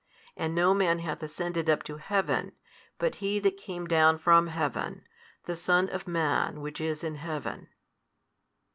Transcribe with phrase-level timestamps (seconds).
[0.35, 2.53] And no man hath ascended up to heaven,
[2.97, 5.03] but He that came down from heaven,
[5.43, 7.67] the Son of man Which is in heaven.